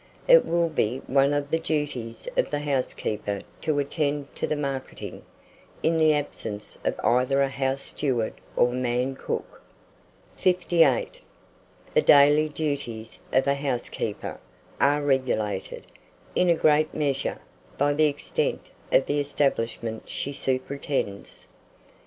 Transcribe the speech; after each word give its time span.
It 0.27 0.47
will 0.47 0.69
be 0.69 0.97
one 1.05 1.31
of 1.31 1.51
the 1.51 1.59
duties 1.59 2.27
of 2.35 2.49
the 2.49 2.61
housekeeper 2.61 3.41
to 3.61 3.77
attend 3.77 4.33
to 4.33 4.47
the 4.47 4.55
marketing, 4.55 5.21
in 5.83 5.99
the 5.99 6.15
absence 6.15 6.75
of 6.83 6.99
either 7.03 7.39
a 7.43 7.49
house 7.49 7.83
steward 7.83 8.33
or 8.55 8.71
man 8.71 9.15
cook. 9.15 9.61
58. 10.37 11.21
THE 11.93 12.01
DAILY 12.01 12.49
DUTIES 12.49 13.19
OF 13.31 13.45
A 13.45 13.53
HOUSEKEEPER 13.53 14.39
are 14.79 15.01
regulated, 15.03 15.85
in 16.33 16.49
a 16.49 16.55
great 16.55 16.95
measure, 16.95 17.37
by 17.77 17.93
the 17.93 18.05
extent 18.07 18.71
of 18.91 19.05
the 19.05 19.19
establishment 19.19 20.09
she 20.09 20.33
superintends. 20.33 21.45